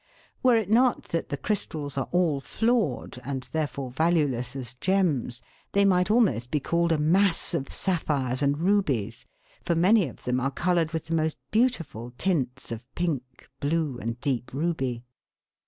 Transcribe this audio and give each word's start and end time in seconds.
Were 0.41 0.55
it 0.57 0.71
not 0.71 1.03
that 1.09 1.29
the 1.29 1.37
crystals 1.37 1.95
are 1.95 2.07
all 2.11 2.39
flawed, 2.39 3.19
and 3.23 3.43
therefore 3.51 3.91
valueless 3.91 4.55
as 4.55 4.73
gems, 4.81 5.43
they 5.73 5.85
might 5.85 6.09
almost 6.09 6.49
be 6.49 6.59
called 6.59 6.91
a 6.91 6.97
mass 6.97 7.53
of 7.53 7.71
sapphires 7.71 8.41
and 8.41 8.57
rubies, 8.57 9.27
for 9.61 9.75
many 9.75 10.07
of 10.07 10.23
them 10.23 10.39
are 10.39 10.49
coloured 10.49 10.91
with 10.91 11.05
the 11.05 11.13
most 11.13 11.37
beautiful 11.51 12.13
tints 12.17 12.71
of 12.71 12.83
pink, 12.95 13.47
blue, 13.59 13.99
and 13.99 14.19
deep 14.21 14.51
ruby. 14.55 15.03